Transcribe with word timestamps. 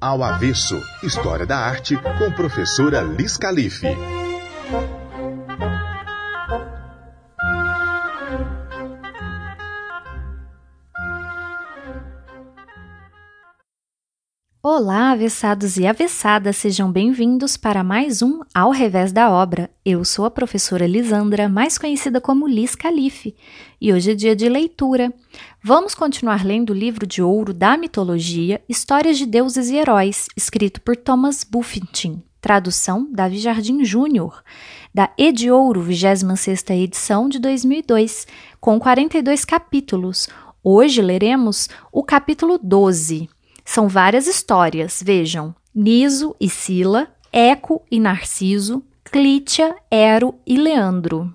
Ao 0.00 0.22
Avesso 0.22 0.80
História 1.02 1.44
da 1.44 1.58
Arte 1.58 1.96
com 1.96 2.30
professora 2.30 3.00
Liz 3.00 3.36
Calife. 3.36 3.88
Olá, 14.80 15.10
avessados 15.10 15.76
e 15.76 15.88
avessadas, 15.88 16.56
sejam 16.56 16.92
bem-vindos 16.92 17.56
para 17.56 17.82
mais 17.82 18.22
um 18.22 18.42
Ao 18.54 18.70
Revés 18.70 19.10
da 19.10 19.28
Obra. 19.28 19.68
Eu 19.84 20.04
sou 20.04 20.24
a 20.24 20.30
professora 20.30 20.86
Lisandra, 20.86 21.48
mais 21.48 21.76
conhecida 21.76 22.20
como 22.20 22.46
Liz 22.46 22.76
Calife, 22.76 23.34
e 23.80 23.92
hoje 23.92 24.12
é 24.12 24.14
dia 24.14 24.36
de 24.36 24.48
leitura. 24.48 25.12
Vamos 25.60 25.96
continuar 25.96 26.46
lendo 26.46 26.70
o 26.70 26.76
livro 26.76 27.08
de 27.08 27.20
ouro 27.20 27.52
da 27.52 27.76
mitologia 27.76 28.62
Histórias 28.68 29.18
de 29.18 29.26
Deuses 29.26 29.68
e 29.68 29.74
Heróis, 29.74 30.28
escrito 30.36 30.80
por 30.80 30.94
Thomas 30.94 31.42
Buffington, 31.42 32.22
tradução 32.40 33.08
Davi 33.10 33.38
Jardim 33.38 33.84
Júnior, 33.84 34.44
da 34.94 35.10
Edi 35.18 35.50
Ouro, 35.50 35.82
26ª 35.82 36.76
edição 36.76 37.28
de 37.28 37.40
2002, 37.40 38.28
com 38.60 38.78
42 38.78 39.44
capítulos. 39.44 40.28
Hoje 40.62 41.02
leremos 41.02 41.68
o 41.90 42.04
capítulo 42.04 42.60
12. 42.62 43.28
São 43.70 43.86
várias 43.86 44.26
histórias, 44.26 45.02
vejam: 45.04 45.54
Niso 45.74 46.34
e 46.40 46.48
Sila, 46.48 47.06
Eco 47.30 47.82
e 47.90 48.00
Narciso, 48.00 48.82
Clítia, 49.04 49.76
Ero 49.90 50.36
e 50.46 50.56
Leandro. 50.56 51.30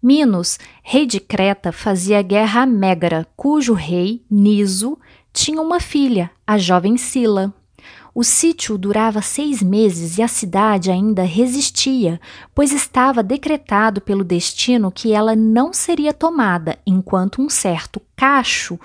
Minos, 0.00 0.56
rei 0.80 1.04
de 1.04 1.18
Creta, 1.18 1.72
fazia 1.72 2.22
guerra 2.22 2.62
a 2.62 2.66
Megara, 2.66 3.26
cujo 3.36 3.72
rei, 3.72 4.24
Niso, 4.30 4.96
tinha 5.32 5.60
uma 5.60 5.80
filha, 5.80 6.30
a 6.46 6.56
jovem 6.56 6.96
Sila. 6.96 7.52
O 8.14 8.22
sítio 8.22 8.78
durava 8.78 9.20
seis 9.20 9.60
meses 9.60 10.16
e 10.16 10.22
a 10.22 10.28
cidade 10.28 10.92
ainda 10.92 11.24
resistia, 11.24 12.20
pois 12.54 12.70
estava 12.70 13.20
decretado 13.20 14.00
pelo 14.00 14.22
destino 14.22 14.92
que 14.92 15.12
ela 15.12 15.34
não 15.34 15.72
seria 15.72 16.12
tomada 16.12 16.78
enquanto 16.86 17.42
um 17.42 17.48
certo 17.48 18.00
cacho, 18.14 18.78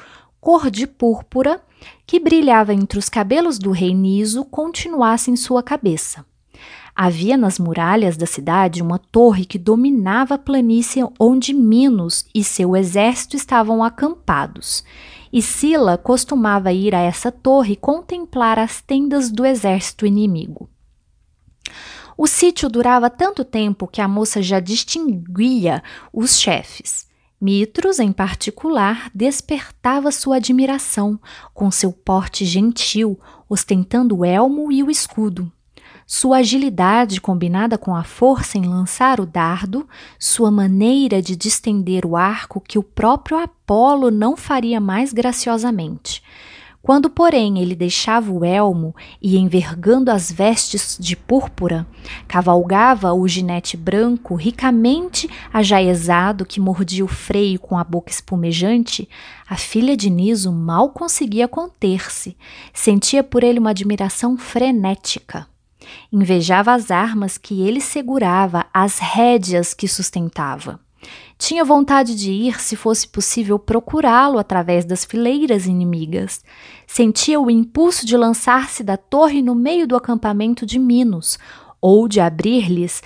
cor 0.44 0.70
de 0.70 0.86
púrpura, 0.86 1.62
que 2.06 2.20
brilhava 2.20 2.74
entre 2.74 3.00
os 3.00 3.08
cabelos 3.08 3.58
do 3.58 3.72
rei 3.72 3.94
Niso 3.94 4.44
continuasse 4.44 5.32
em 5.32 5.38
sua 5.38 5.64
cabeça. 5.64 6.26
Havia 6.94 7.38
nas 7.38 7.58
muralhas 7.58 8.18
da 8.18 8.26
cidade 8.26 8.82
uma 8.82 9.00
torre 9.00 9.46
que 9.46 9.58
dominava 9.58 10.36
a 10.36 10.38
planície 10.38 11.02
onde 11.18 11.54
Minos 11.54 12.26
e 12.36 12.44
seu 12.44 12.76
exército 12.76 13.38
estavam 13.38 13.82
acampados. 13.82 14.84
E 15.32 15.42
Sila 15.42 15.98
costumava 15.98 16.74
ir 16.74 16.94
a 16.94 17.00
essa 17.00 17.32
torre 17.32 17.78
contemplar 17.78 18.60
as 18.60 18.82
tendas 18.82 19.32
do 19.32 19.46
exército 19.46 20.06
inimigo. 20.06 20.70
O 22.18 22.28
sítio 22.28 22.68
durava 22.68 23.10
tanto 23.10 23.46
tempo 23.46 23.88
que 23.88 24.02
a 24.02 24.10
moça 24.10 24.42
já 24.42 24.60
distinguia 24.60 25.82
os 26.12 26.38
chefes. 26.38 27.13
Mitros, 27.44 28.00
em 28.00 28.14
particular, 28.14 29.12
despertava 29.14 30.14
sua 30.14 30.38
admiração 30.38 31.20
com 31.54 31.70
seu 31.70 31.92
porte 31.92 32.46
gentil, 32.46 33.20
ostentando 33.50 34.20
o 34.20 34.24
elmo 34.24 34.72
e 34.72 34.82
o 34.82 34.90
escudo. 34.90 35.52
Sua 36.08 36.38
agilidade, 36.38 37.20
combinada 37.20 37.78
com 37.78 37.94
a 37.94 38.06
força 38.06 38.58
em 38.58 38.66
lançar 38.66 39.20
o 39.20 39.26
dardo, 39.26 39.86
sua 40.18 40.50
maneira 40.50 41.22
de 41.22 41.36
distender 41.36 42.06
o 42.06 42.16
arco 42.16 42.62
que 42.62 42.80
o 42.80 42.84
próprio 42.84 43.38
Apolo 43.38 44.10
não 44.10 44.38
faria 44.38 44.80
mais 44.80 45.12
graciosamente, 45.12 46.24
quando, 46.86 47.10
porém, 47.10 47.60
ele 47.60 47.76
deixava 47.76 48.30
o 48.30 48.44
elmo 48.44 48.94
e, 49.22 49.38
envergando 49.38 50.12
as 50.12 50.30
vestes 50.30 50.98
de 51.00 51.16
púrpura, 51.16 51.88
cavalgava 52.28 53.14
o 53.14 53.26
ginete 53.26 53.78
branco 53.78 54.36
ricamente 54.36 55.30
ajaezado 55.54 56.46
que 56.46 56.60
mordia 56.60 57.06
o 57.06 57.08
freio 57.08 57.58
com 57.58 57.78
a 57.78 57.86
boca 57.86 58.12
espumejante, 58.12 59.08
a 59.50 59.56
filha 59.56 59.96
de 59.96 60.10
Niso 60.10 60.52
mal 60.52 60.90
conseguia 60.90 61.48
conter-se. 61.48 62.36
Sentia 62.74 63.24
por 63.24 63.46
ele 63.46 63.60
uma 63.60 63.70
admiração 63.70 64.38
frenética. 64.38 65.48
Invejava 66.12 66.74
as 66.74 66.92
armas 66.92 67.38
que 67.38 67.62
ele 67.62 67.80
segurava, 67.80 68.66
as 68.74 69.00
rédeas 69.00 69.74
que 69.74 69.88
sustentava. 69.88 70.83
Tinha 71.46 71.66
vontade 71.66 72.16
de 72.16 72.32
ir, 72.32 72.62
se 72.62 72.74
fosse 72.74 73.06
possível, 73.06 73.60
procurá-lo 73.60 74.40
através 74.40 74.86
das 74.86 75.04
fileiras 75.04 75.66
inimigas. 75.66 76.42
Sentia 76.88 77.38
o 77.38 77.52
impulso 77.52 78.06
de 78.06 78.16
lançar-se 78.16 78.82
da 78.82 78.96
torre 78.96 79.42
no 79.42 79.54
meio 79.54 79.86
do 79.86 79.94
acampamento 79.94 80.66
de 80.66 80.80
Minos, 80.80 81.38
ou 81.82 82.08
de 82.08 82.22
abrir-lhes 82.22 83.04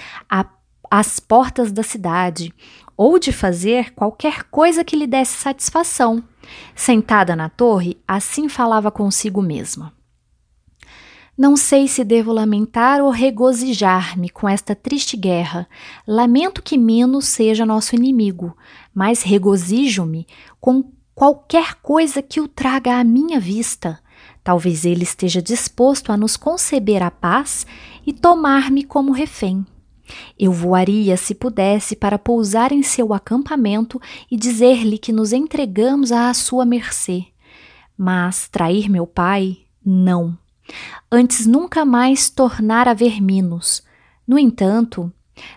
as 0.92 1.20
portas 1.20 1.72
da 1.72 1.82
cidade, 1.82 2.54
ou 2.96 3.18
de 3.18 3.32
fazer 3.32 3.92
qualquer 3.96 4.44
coisa 4.44 4.84
que 4.84 4.96
lhe 4.96 5.08
desse 5.08 5.36
satisfação. 5.36 6.24
Sentada 6.76 7.36
na 7.36 7.50
torre, 7.50 7.98
assim 8.08 8.48
falava 8.48 8.92
consigo 8.92 9.42
mesma. 9.42 9.97
Não 11.38 11.56
sei 11.56 11.88
se 11.88 12.04
devo 12.04 12.34
lamentar 12.34 13.00
ou 13.00 13.12
regozijar-me 13.12 14.28
com 14.28 14.50
esta 14.50 14.74
triste 14.74 15.16
guerra. 15.16 15.70
Lamento 16.08 16.64
que 16.64 16.80
Minos 16.80 17.26
seja 17.28 17.64
nosso 17.64 17.96
inimigo, 17.96 18.58
mas 18.92 19.22
regozijo-me 19.22 20.26
com 20.60 20.92
qualquer 21.14 21.76
coisa 21.76 22.24
que 22.24 22.42
o 22.42 22.48
traga 22.48 23.00
à 23.00 23.04
minha 23.04 23.40
vista. 23.40 24.00
Talvez 24.44 24.84
ele 24.84 25.04
esteja 25.04 25.40
disposto 25.40 26.12
a 26.12 26.18
nos 26.18 26.36
conceber 26.36 27.04
a 27.04 27.12
paz 27.12 27.68
e 28.04 28.12
tomar-me 28.12 28.84
como 28.84 29.12
refém. 29.12 29.64
Eu 30.40 30.52
voaria, 30.52 31.16
se 31.18 31.36
pudesse, 31.36 31.96
para 31.96 32.18
pousar 32.18 32.72
em 32.72 32.82
seu 32.82 33.14
acampamento 33.14 34.02
e 34.32 34.36
dizer-lhe 34.36 34.98
que 34.98 35.12
nos 35.14 35.34
entregamos 35.34 36.12
à 36.12 36.34
sua 36.34 36.66
mercê. 36.66 37.28
Mas 37.96 38.48
trair 38.48 38.90
meu 38.90 39.06
pai, 39.06 39.58
não 39.86 40.36
antes 41.12 41.46
nunca 41.46 41.86
mais 41.86 42.30
tornar 42.30 42.88
a 42.88 42.94
ver 42.94 43.22
Minos. 43.22 43.84
No 44.28 44.38
entanto, 44.38 45.12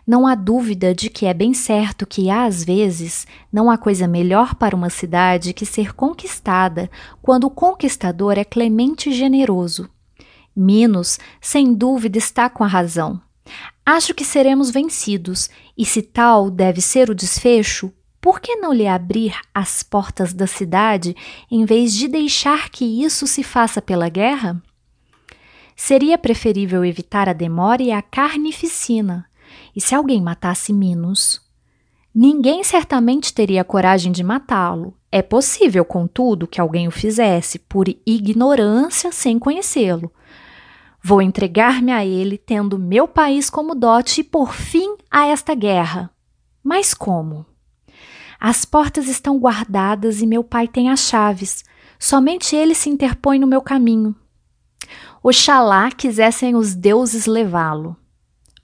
não 0.06 0.26
há 0.26 0.34
dúvida 0.34 0.94
de 0.94 1.08
que 1.08 1.26
é 1.26 1.34
bem 1.34 1.54
certo 1.54 2.06
que, 2.06 2.30
às 2.30 2.64
vezes, 2.64 3.26
não 3.52 3.70
há 3.70 3.78
coisa 3.78 4.06
melhor 4.06 4.54
para 4.54 4.76
uma 4.76 4.90
cidade 4.90 5.52
que 5.52 5.66
ser 5.66 5.94
conquistada 5.94 6.90
quando 7.22 7.44
o 7.44 7.50
conquistador 7.50 8.38
é 8.38 8.44
clemente 8.44 9.10
e 9.10 9.12
generoso. 9.12 9.88
Minos, 10.54 11.18
sem 11.40 11.72
dúvida, 11.72 12.18
está 12.18 12.50
com 12.50 12.64
a 12.64 12.66
razão. 12.66 13.20
Acho 13.84 14.14
que 14.14 14.24
seremos 14.24 14.70
vencidos, 14.70 15.48
e 15.76 15.84
se 15.84 16.02
tal 16.02 16.50
deve 16.50 16.80
ser 16.80 17.10
o 17.10 17.14
desfecho, 17.14 17.92
por 18.20 18.38
que 18.38 18.56
não 18.56 18.72
lhe 18.72 18.86
abrir 18.86 19.34
as 19.54 19.82
portas 19.82 20.34
da 20.34 20.46
cidade 20.46 21.16
em 21.50 21.64
vez 21.64 21.94
de 21.94 22.06
deixar 22.06 22.68
que 22.68 22.84
isso 22.84 23.26
se 23.26 23.42
faça 23.42 23.80
pela 23.80 24.08
guerra? 24.08 24.62
Seria 25.82 26.18
preferível 26.18 26.84
evitar 26.84 27.26
a 27.26 27.32
demora 27.32 27.82
e 27.82 27.90
a 27.90 28.02
carnificina. 28.02 29.24
E 29.74 29.80
se 29.80 29.94
alguém 29.94 30.20
matasse 30.20 30.74
Minos? 30.74 31.40
Ninguém 32.14 32.62
certamente 32.62 33.32
teria 33.32 33.64
coragem 33.64 34.12
de 34.12 34.22
matá-lo. 34.22 34.94
É 35.10 35.22
possível, 35.22 35.82
contudo, 35.82 36.46
que 36.46 36.60
alguém 36.60 36.86
o 36.86 36.90
fizesse 36.90 37.58
por 37.58 37.86
ignorância 38.06 39.10
sem 39.10 39.38
conhecê-lo. 39.38 40.12
Vou 41.02 41.22
entregar-me 41.22 41.92
a 41.92 42.04
ele, 42.04 42.36
tendo 42.36 42.78
meu 42.78 43.08
país 43.08 43.48
como 43.48 43.74
dote 43.74 44.20
e 44.20 44.24
por 44.24 44.52
fim 44.52 44.96
a 45.10 45.28
esta 45.28 45.54
guerra. 45.54 46.10
Mas 46.62 46.92
como? 46.92 47.46
As 48.38 48.66
portas 48.66 49.08
estão 49.08 49.38
guardadas 49.38 50.20
e 50.20 50.26
meu 50.26 50.44
pai 50.44 50.68
tem 50.68 50.90
as 50.90 51.00
chaves. 51.00 51.64
Somente 51.98 52.54
ele 52.54 52.74
se 52.74 52.90
interpõe 52.90 53.38
no 53.38 53.46
meu 53.46 53.62
caminho. 53.62 54.14
Oxalá 55.22 55.90
quisessem 55.90 56.54
os 56.54 56.74
deuses 56.74 57.26
levá-lo. 57.26 57.94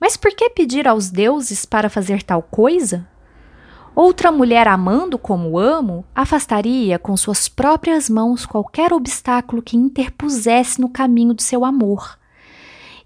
Mas 0.00 0.16
por 0.16 0.30
que 0.34 0.48
pedir 0.48 0.88
aos 0.88 1.10
deuses 1.10 1.66
para 1.66 1.90
fazer 1.90 2.22
tal 2.22 2.42
coisa? 2.42 3.06
Outra 3.94 4.32
mulher 4.32 4.66
amando 4.66 5.18
como 5.18 5.58
amo 5.58 6.02
afastaria 6.14 6.98
com 6.98 7.14
suas 7.14 7.46
próprias 7.46 8.08
mãos 8.08 8.46
qualquer 8.46 8.94
obstáculo 8.94 9.60
que 9.60 9.76
interpusesse 9.76 10.80
no 10.80 10.88
caminho 10.88 11.34
do 11.34 11.42
seu 11.42 11.62
amor. 11.62 12.18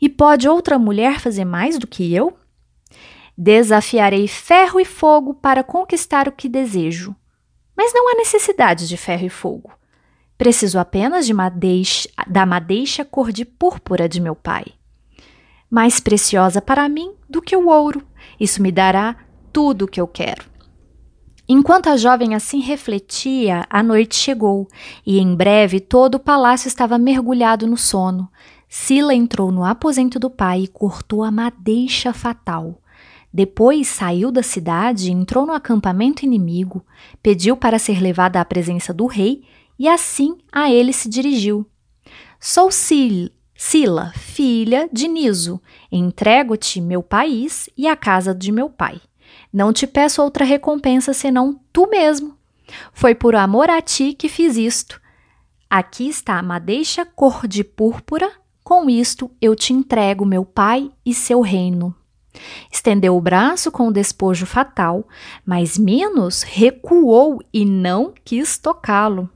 E 0.01 0.09
pode 0.09 0.49
outra 0.49 0.79
mulher 0.79 1.19
fazer 1.19 1.45
mais 1.45 1.77
do 1.77 1.89
que 1.89 2.15
eu? 2.15 2.37
Desafiarei 3.37 4.29
ferro 4.29 4.79
e 4.79 4.85
fogo 4.85 5.35
para 5.35 5.65
conquistar 5.65 6.29
o 6.29 6.33
que 6.33 6.49
desejo. 6.49 7.17
Mas 7.77 7.93
não 7.93 8.13
há 8.13 8.15
necessidade 8.15 8.87
de 8.87 8.97
ferro 8.97 9.27
e 9.27 9.31
fogo. 9.31 9.80
Preciso 10.41 10.79
apenas 10.79 11.27
de 11.27 11.35
madeixa, 11.35 12.09
da 12.27 12.47
madeixa 12.47 13.05
cor 13.05 13.31
de 13.31 13.45
púrpura 13.45 14.09
de 14.09 14.23
meu 14.23 14.35
pai. 14.35 14.65
Mais 15.71 16.01
preciosa 16.01 16.63
para 16.63 16.89
mim 16.89 17.13
do 17.29 17.43
que 17.43 17.55
o 17.55 17.69
ouro. 17.69 18.03
Isso 18.41 18.63
me 18.63 18.73
dará 18.73 19.17
tudo 19.53 19.85
o 19.85 19.87
que 19.87 20.01
eu 20.01 20.07
quero. 20.07 20.47
Enquanto 21.47 21.89
a 21.89 21.97
jovem 21.99 22.35
assim 22.35 22.59
refletia, 22.59 23.67
a 23.69 23.83
noite 23.83 24.15
chegou, 24.15 24.67
e 25.05 25.19
em 25.19 25.37
breve 25.37 25.79
todo 25.79 26.15
o 26.15 26.19
palácio 26.19 26.69
estava 26.69 26.97
mergulhado 26.97 27.67
no 27.67 27.77
sono. 27.77 28.27
Sila 28.67 29.15
entrou 29.15 29.53
no 29.53 29.63
aposento 29.63 30.19
do 30.19 30.31
pai 30.31 30.63
e 30.63 30.69
cortou 30.69 31.23
a 31.23 31.31
madeixa 31.31 32.15
fatal. 32.15 32.81
Depois 33.31 33.89
saiu 33.89 34.33
da 34.33 34.43
cidade, 34.43 35.13
entrou 35.13 35.45
no 35.45 35.53
acampamento 35.53 36.25
inimigo, 36.25 36.83
pediu 37.23 37.59
para 37.59 37.79
ser 37.79 38.01
levada 38.01 38.41
à 38.41 38.45
presença 38.45 38.95
do 38.95 39.05
rei 39.05 39.45
e 39.81 39.89
assim 39.89 40.37
a 40.53 40.71
ele 40.71 40.93
se 40.93 41.09
dirigiu. 41.09 41.67
Sou 42.39 42.71
Sil 42.71 43.33
Sila, 43.63 44.11
filha 44.15 44.89
de 44.91 45.07
Niso. 45.07 45.61
Entrego-te 45.93 46.81
meu 46.81 47.03
país 47.03 47.69
e 47.77 47.87
a 47.87 47.95
casa 47.95 48.35
de 48.35 48.51
meu 48.51 48.71
pai. 48.71 49.01
Não 49.53 49.71
te 49.71 49.87
peço 49.87 50.23
outra 50.23 50.47
recompensa 50.47 51.13
senão 51.13 51.61
tu 51.71 51.87
mesmo. 51.87 52.39
Foi 52.93 53.15
por 53.15 53.35
amor 53.35 53.69
a 53.69 53.83
ti 53.83 54.15
que 54.15 54.31
fiz 54.31 54.57
isto. 54.57 55.01
Aqui 55.69 56.09
está 56.09 56.39
a 56.39 56.43
madeixa 56.43 57.05
cor 57.05 57.47
de 57.47 57.63
púrpura, 57.63 58.31
com 58.65 58.89
isto 58.89 59.31
eu 59.41 59.55
te 59.55 59.75
entrego 59.75 60.25
meu 60.25 60.45
pai 60.45 60.91
e 61.05 61.13
seu 61.13 61.43
reino. 61.43 61.95
Estendeu 62.73 63.15
o 63.15 63.21
braço 63.21 63.71
com 63.71 63.89
o 63.89 63.93
despojo 63.93 64.47
fatal, 64.47 65.07
mas 65.45 65.77
Minos 65.77 66.43
recuou 66.43 67.43
e 67.53 67.67
não 67.67 68.15
quis 68.25 68.57
tocá-lo. 68.57 69.29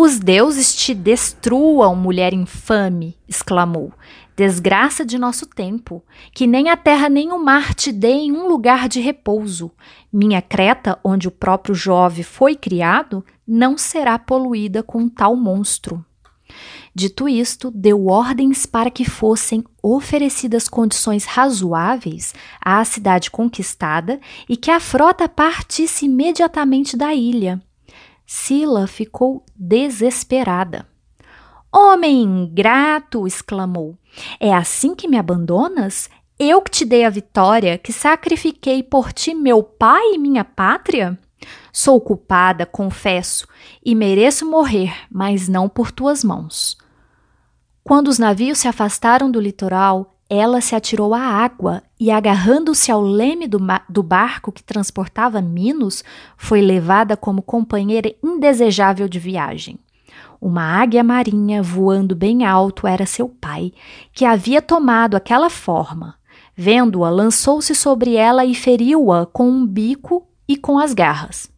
Os 0.00 0.20
deuses 0.20 0.76
te 0.76 0.94
destruam, 0.94 1.96
mulher 1.96 2.32
infame! 2.32 3.18
exclamou 3.26 3.92
desgraça 4.36 5.04
de 5.04 5.18
nosso 5.18 5.44
tempo, 5.44 6.04
que 6.32 6.46
nem 6.46 6.70
a 6.70 6.76
terra 6.76 7.08
nem 7.08 7.32
o 7.32 7.44
mar 7.44 7.74
te 7.74 7.90
deem 7.90 8.30
um 8.30 8.46
lugar 8.46 8.88
de 8.88 9.00
repouso. 9.00 9.72
Minha 10.12 10.40
Creta, 10.40 10.96
onde 11.02 11.26
o 11.26 11.32
próprio 11.32 11.74
Jove 11.74 12.22
foi 12.22 12.54
criado, 12.54 13.24
não 13.44 13.76
será 13.76 14.16
poluída 14.16 14.80
com 14.80 15.08
tal 15.08 15.34
monstro. 15.34 16.04
Dito 16.94 17.28
isto, 17.28 17.68
deu 17.72 18.06
ordens 18.06 18.66
para 18.66 18.92
que 18.92 19.04
fossem 19.04 19.64
oferecidas 19.82 20.68
condições 20.68 21.24
razoáveis 21.24 22.32
à 22.64 22.84
cidade 22.84 23.32
conquistada 23.32 24.20
e 24.48 24.56
que 24.56 24.70
a 24.70 24.78
frota 24.78 25.28
partisse 25.28 26.06
imediatamente 26.06 26.96
da 26.96 27.12
ilha. 27.12 27.60
Sila 28.30 28.86
ficou 28.86 29.42
desesperada. 29.56 30.86
Homem 31.72 32.20
ingrato! 32.20 33.26
exclamou. 33.26 33.96
É 34.38 34.52
assim 34.54 34.94
que 34.94 35.08
me 35.08 35.16
abandonas? 35.16 36.10
Eu 36.38 36.60
que 36.60 36.70
te 36.70 36.84
dei 36.84 37.06
a 37.06 37.10
vitória, 37.10 37.78
que 37.78 37.90
sacrifiquei 37.90 38.82
por 38.82 39.14
ti 39.14 39.32
meu 39.32 39.62
pai 39.62 40.12
e 40.12 40.18
minha 40.18 40.44
pátria? 40.44 41.18
Sou 41.72 41.98
culpada, 42.02 42.66
confesso, 42.66 43.48
e 43.82 43.94
mereço 43.94 44.44
morrer, 44.44 44.94
mas 45.10 45.48
não 45.48 45.66
por 45.66 45.90
tuas 45.90 46.22
mãos. 46.22 46.76
Quando 47.82 48.08
os 48.08 48.18
navios 48.18 48.58
se 48.58 48.68
afastaram 48.68 49.30
do 49.30 49.40
litoral, 49.40 50.17
ela 50.30 50.60
se 50.60 50.74
atirou 50.74 51.14
à 51.14 51.20
água 51.20 51.82
e, 51.98 52.10
agarrando-se 52.10 52.92
ao 52.92 53.00
leme 53.00 53.48
do, 53.48 53.58
do, 53.88 54.02
barco 54.02 54.52
que 54.52 54.62
transportava 54.62 55.40
Minos, 55.40 56.04
foi 56.36 56.60
levada 56.60 57.16
como 57.16 57.40
companheira 57.40 58.14
indesejável 58.22 59.08
de 59.08 59.18
viagem. 59.18 59.78
Uma 60.40 60.62
águia 60.62 61.02
marinha 61.02 61.62
voando 61.62 62.14
bem 62.14 62.44
alto 62.44 62.86
era 62.86 63.06
seu 63.06 63.28
pai, 63.28 63.72
que 64.12 64.24
havia 64.24 64.60
tomado 64.60 65.16
aquela 65.16 65.48
forma. 65.48 66.14
Vendo-a, 66.54 67.08
lançou-se 67.08 67.74
sobre 67.74 68.14
ela 68.14 68.44
e 68.44 68.54
feriu-a 68.54 69.26
com 69.26 69.48
um 69.48 69.66
bico 69.66 70.26
e 70.46 70.56
com 70.56 70.78
as 70.78 70.92
garras. 70.92 71.50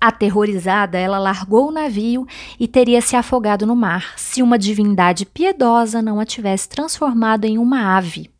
Aterrorizada, 0.00 0.98
ela 0.98 1.18
largou 1.18 1.68
o 1.68 1.72
navio 1.72 2.26
e 2.58 2.68
teria 2.68 3.00
se 3.00 3.16
afogado 3.16 3.66
no 3.66 3.76
mar 3.76 4.18
se 4.18 4.42
uma 4.42 4.58
divindade 4.58 5.26
piedosa 5.26 6.00
não 6.00 6.20
a 6.20 6.24
tivesse 6.24 6.68
transformado 6.68 7.44
em 7.44 7.58
uma 7.58 7.96
ave. 7.96 8.30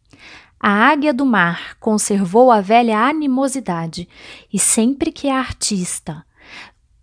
A 0.58 0.70
águia 0.70 1.12
do 1.12 1.26
mar 1.26 1.76
conservou 1.78 2.50
a 2.50 2.60
velha 2.60 2.98
animosidade 2.98 4.08
e 4.52 4.58
sempre 4.58 5.12
que 5.12 5.28
a 5.28 5.38
artista 5.38 6.24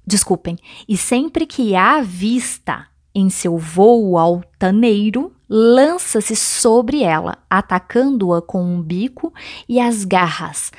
desculpem, 0.06 0.58
e 0.90 0.98
sempre 0.98 1.46
que 1.46 1.76
a 1.76 2.02
vista 2.02 2.88
em 3.14 3.30
seu 3.30 3.58
voo 3.58 4.18
altaneiro, 4.18 5.34
lança-se 5.50 6.36
sobre 6.36 7.04
ela, 7.04 7.38
atacando-a 7.50 8.42
com 8.42 8.64
um 8.64 8.82
bico 8.82 9.34
e 9.68 9.80
as 9.80 10.06
garras, 10.06 10.72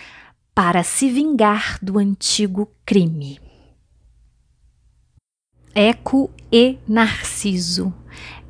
para 0.55 0.83
se 0.83 1.09
vingar 1.11 1.79
do 1.83 1.99
antigo 1.99 2.71
crime. 2.85 3.42
Eco 5.75 6.31
e 6.53 6.79
Narciso 6.87 7.95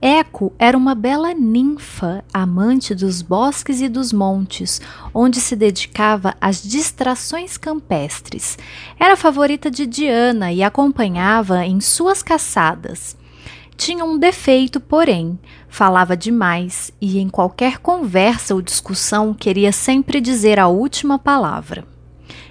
Eco 0.00 0.52
era 0.58 0.76
uma 0.76 0.92
bela 0.92 1.32
ninfa, 1.32 2.24
amante 2.34 2.96
dos 2.96 3.22
bosques 3.22 3.80
e 3.80 3.88
dos 3.88 4.12
montes, 4.12 4.80
onde 5.14 5.40
se 5.40 5.54
dedicava 5.54 6.34
às 6.40 6.60
distrações 6.60 7.56
campestres. 7.56 8.58
Era 8.98 9.16
favorita 9.16 9.70
de 9.70 9.86
Diana 9.86 10.50
e 10.50 10.64
acompanhava 10.64 11.64
em 11.64 11.80
suas 11.80 12.24
caçadas. 12.24 13.16
Tinha 13.76 14.04
um 14.04 14.18
defeito, 14.18 14.80
porém, 14.80 15.38
falava 15.68 16.16
demais 16.16 16.92
e 17.00 17.20
em 17.20 17.28
qualquer 17.28 17.78
conversa 17.78 18.52
ou 18.52 18.60
discussão 18.60 19.32
queria 19.32 19.70
sempre 19.70 20.20
dizer 20.20 20.58
a 20.58 20.66
última 20.66 21.20
palavra. 21.20 21.86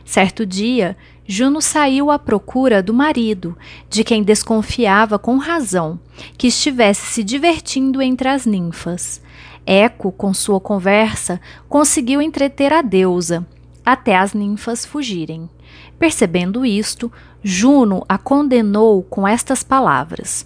Certo 0.05 0.45
dia, 0.45 0.95
Juno 1.27 1.61
saiu 1.61 2.09
à 2.09 2.17
procura 2.17 2.81
do 2.81 2.93
marido, 2.93 3.57
de 3.89 4.03
quem 4.03 4.23
desconfiava 4.23 5.19
com 5.19 5.37
razão, 5.37 5.99
que 6.37 6.47
estivesse 6.47 7.05
se 7.13 7.23
divertindo 7.23 8.01
entre 8.01 8.27
as 8.27 8.45
ninfas. 8.45 9.21
Eco, 9.65 10.11
com 10.11 10.33
sua 10.33 10.59
conversa, 10.59 11.39
conseguiu 11.69 12.21
entreter 12.21 12.73
a 12.73 12.81
deusa, 12.81 13.45
até 13.85 14.17
as 14.17 14.33
ninfas 14.33 14.85
fugirem. 14.85 15.49
Percebendo 15.97 16.65
isto, 16.65 17.11
Juno 17.43 18.03
a 18.09 18.17
condenou 18.17 19.03
com 19.03 19.27
estas 19.27 19.63
palavras: 19.63 20.45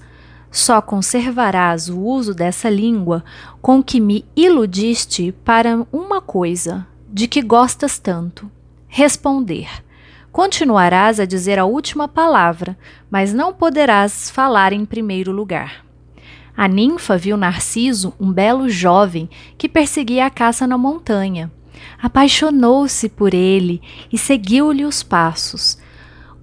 Só 0.52 0.82
conservarás 0.82 1.90
o 1.90 2.00
uso 2.00 2.34
dessa 2.34 2.70
língua 2.70 3.24
com 3.62 3.82
que 3.82 4.00
me 4.00 4.26
iludiste 4.36 5.34
para 5.44 5.86
uma 5.92 6.22
coisa, 6.22 6.86
de 7.10 7.28
que 7.28 7.42
gostas 7.42 7.98
tanto: 7.98 8.52
responder. 8.88 9.85
Continuarás 10.36 11.18
a 11.18 11.24
dizer 11.24 11.58
a 11.58 11.64
última 11.64 12.10
palavra, 12.10 12.78
mas 13.10 13.34
não 13.34 13.54
poderás 13.54 14.30
falar 14.30 14.74
em 14.74 14.84
primeiro 14.84 15.32
lugar. 15.32 15.86
A 16.58 16.68
ninfa 16.68 17.18
viu 17.18 17.38
Narciso, 17.38 18.14
um 18.20 18.34
belo 18.34 18.68
jovem, 18.68 19.30
que 19.58 19.70
perseguia 19.70 20.26
a 20.26 20.30
caça 20.30 20.68
na 20.68 20.78
montanha. 20.78 21.50
Apaixonou-se 22.04 23.08
por 23.08 23.34
ele 23.34 23.82
e 24.12 24.18
seguiu-lhe 24.18 24.84
os 24.84 25.02
passos. 25.02 25.78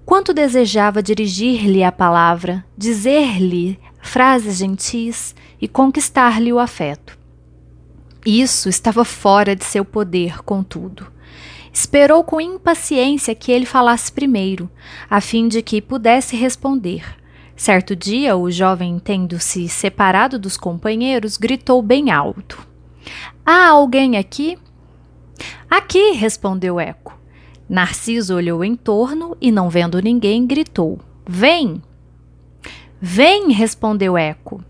Quanto 0.03 0.33
desejava 0.33 1.03
dirigir-lhe 1.03 1.83
a 1.83 1.91
palavra, 1.91 2.65
dizer-lhe 2.75 3.79
frases 4.01 4.57
gentis 4.57 5.35
e 5.61 5.67
conquistar-lhe 5.67 6.51
o 6.51 6.57
afeto. 6.57 7.15
Isso 8.25 8.69
estava 8.69 9.05
fora 9.05 9.55
de 9.55 9.63
seu 9.63 9.85
poder, 9.85 10.41
contudo. 10.41 11.12
Esperou 11.73 12.23
com 12.23 12.39
impaciência 12.39 13.33
que 13.33 13.51
ele 13.51 13.65
falasse 13.65 14.11
primeiro, 14.11 14.69
a 15.09 15.19
fim 15.19 15.47
de 15.47 15.63
que 15.63 15.81
pudesse 15.81 16.35
responder. 16.35 17.03
Certo 17.55 17.95
dia, 17.95 18.37
o 18.37 18.51
jovem, 18.51 18.99
tendo-se 18.99 19.67
separado 19.67 20.37
dos 20.37 20.55
companheiros, 20.55 21.35
gritou 21.35 21.81
bem 21.81 22.11
alto: 22.11 22.65
Há 23.43 23.69
alguém 23.69 24.17
aqui? 24.17 24.55
Aqui, 25.67 26.11
respondeu 26.11 26.79
Eco. 26.79 27.19
Narciso 27.67 28.35
olhou 28.35 28.63
em 28.63 28.75
torno 28.75 29.35
e, 29.41 29.51
não 29.51 29.67
vendo 29.67 29.99
ninguém, 29.99 30.45
gritou: 30.45 30.99
Vem! 31.27 31.81
Vem! 33.01 33.51
respondeu 33.51 34.15
Eco. 34.15 34.63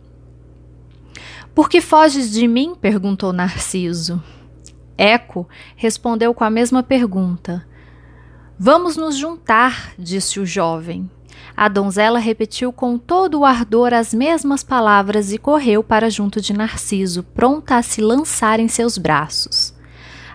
Por 1.53 1.69
que 1.69 1.81
foges 1.81 2.31
de 2.31 2.47
mim? 2.47 2.73
perguntou 2.79 3.33
Narciso. 3.33 4.23
Eco 4.97 5.47
respondeu 5.75 6.33
com 6.33 6.43
a 6.43 6.49
mesma 6.49 6.83
pergunta. 6.83 7.65
Vamos 8.57 8.95
nos 8.95 9.17
juntar, 9.17 9.93
disse 9.97 10.39
o 10.39 10.45
jovem. 10.45 11.09
A 11.55 11.67
donzela 11.67 12.19
repetiu 12.19 12.71
com 12.71 12.97
todo 12.97 13.39
o 13.39 13.45
ardor 13.45 13.93
as 13.93 14.13
mesmas 14.13 14.63
palavras 14.63 15.31
e 15.31 15.37
correu 15.37 15.83
para 15.83 16.09
junto 16.09 16.41
de 16.41 16.53
Narciso, 16.53 17.23
pronta 17.23 17.77
a 17.77 17.81
se 17.83 18.01
lançar 18.01 18.59
em 18.59 18.67
seus 18.67 18.97
braços. 18.97 19.73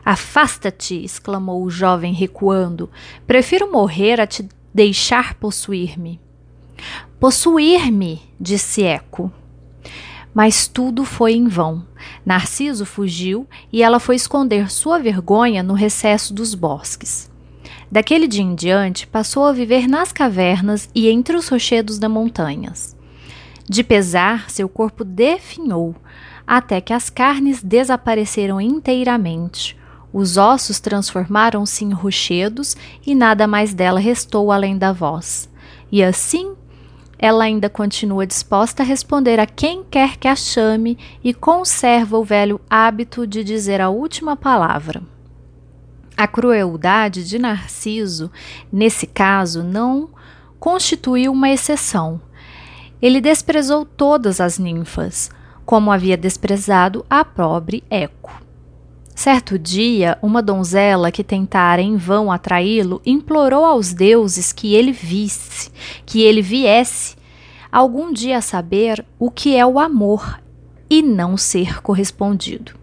Afasta-te! 0.05 1.05
exclamou 1.05 1.62
o 1.62 1.71
jovem, 1.71 2.12
recuando. 2.12 2.91
Prefiro 3.27 3.71
morrer 3.71 4.21
a 4.21 4.27
te 4.27 4.49
deixar 4.73 5.35
possuir-me. 5.35 6.21
Possuir-me! 7.19 8.23
disse 8.41 8.83
Eco. 8.83 9.33
Mas 10.38 10.68
tudo 10.68 11.04
foi 11.04 11.33
em 11.33 11.49
vão. 11.49 11.85
Narciso 12.25 12.87
fugiu 12.87 13.45
e 13.73 13.83
ela 13.83 13.99
foi 13.99 14.14
esconder 14.14 14.71
sua 14.71 14.97
vergonha 14.97 15.64
no 15.64 15.75
recesso 15.75 16.33
dos 16.33 16.54
bosques. 16.54 17.28
Daquele 17.90 18.28
dia 18.28 18.45
em 18.45 18.54
diante, 18.54 19.04
passou 19.04 19.47
a 19.47 19.52
viver 19.52 19.88
nas 19.88 20.12
cavernas 20.12 20.88
e 20.95 21.09
entre 21.09 21.37
os 21.37 21.49
rochedos 21.49 21.99
das 21.99 22.09
montanhas. 22.09 22.97
De 23.68 23.83
pesar, 23.83 24.49
seu 24.49 24.68
corpo 24.68 25.02
definhou, 25.02 25.97
até 26.47 26.80
que 26.80 26.92
as 26.92 27.11
carnes 27.11 27.61
desapareceram 27.61 28.61
inteiramente. 28.61 29.76
Os 30.12 30.37
ossos 30.37 30.78
transformaram-se 30.78 31.85
em 31.85 31.90
rochedos 31.90 32.76
e 33.04 33.12
nada 33.12 33.49
mais 33.49 33.75
dela 33.75 33.99
restou 33.99 34.52
além 34.52 34.78
da 34.78 34.92
voz. 34.92 35.50
E 35.90 36.00
assim, 36.00 36.54
ela 37.19 37.45
ainda 37.45 37.69
continua 37.69 38.27
disposta 38.27 38.83
a 38.83 38.87
responder 38.87 39.41
a 39.41 39.47
quem 39.47 39.83
quer 39.83 40.17
que 40.17 40.29
a 40.29 40.37
chame 40.37 40.97
e 41.23 41.35
conserva 41.35 42.17
o 42.17 42.25
velho 42.25 42.61
hábito 42.71 43.27
de 43.27 43.43
dizer 43.43 43.81
a 43.81 43.89
última 43.91 44.37
palavra. 44.37 45.03
A 46.17 46.29
crueldade 46.29 47.27
de 47.27 47.39
Narciso, 47.39 48.31
nesse 48.73 49.07
caso, 49.07 49.63
não 49.63 50.11
constituiu 50.61 51.33
uma 51.33 51.51
exceção. 51.51 52.21
Ele 53.03 53.21
desprezou 53.21 53.85
todas 53.85 54.41
as 54.41 54.59
ninfas, 54.59 55.31
como 55.65 55.93
havia 55.93 56.17
desprezado 56.17 57.05
a 57.11 57.25
pobre 57.25 57.85
Eco. 57.91 58.48
Certo 59.19 59.59
dia, 59.59 60.17
uma 60.23 60.41
donzela 60.41 61.11
que 61.11 61.25
tentara 61.25 61.83
em 61.83 61.97
vão 61.97 62.31
atraí-lo 62.31 63.03
implorou 63.05 63.65
aos 63.65 63.93
deuses 63.93 64.53
que 64.53 64.77
ele 64.77 64.93
visse, 64.93 65.73
que 66.07 66.23
ele 66.23 66.41
viesse 66.41 67.17
algum 67.73 68.13
dia 68.13 68.41
saber 68.41 69.05
o 69.19 69.29
que 69.29 69.57
é 69.57 69.67
o 69.67 69.81
amor 69.81 70.41
e 70.89 71.03
não 71.03 71.37
ser 71.37 71.83
correspondido. 71.83 72.77